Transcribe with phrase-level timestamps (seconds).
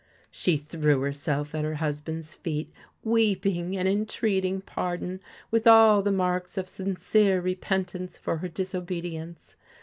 [0.31, 5.19] She threw herself at her husband's feet, weeping and entreating pardon,
[5.51, 9.55] with all the marks of sincere repentance for her disobedience.